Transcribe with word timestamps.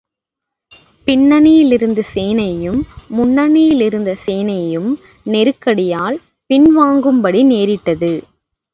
பின்னணியிலிருந்த 1.07 2.01
சேனையும், 2.13 2.79
முன்னணியிலிருந்த 3.17 4.17
சேனையும் 4.25 4.91
நெருக்கடியால் 5.25 6.19
பின் 6.49 6.69
வாங்கும்படி 6.75 7.43
நேரிட்டது. 7.43 8.13